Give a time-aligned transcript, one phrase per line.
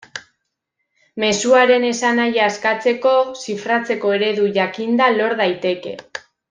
[1.23, 3.13] Mezuaren esanahia askatzeko,
[3.45, 5.99] zifratzeko eredu jakinda lor daiteke.